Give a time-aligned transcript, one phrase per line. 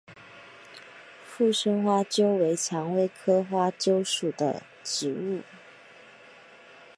[1.23, 5.43] 附生花楸为蔷薇科花楸属的植物。